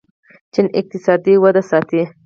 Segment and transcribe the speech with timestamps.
[0.53, 2.01] چین اقتصادي وده ساتي.